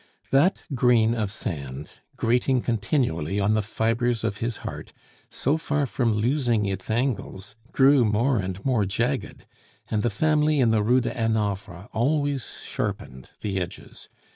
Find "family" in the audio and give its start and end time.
10.09-10.59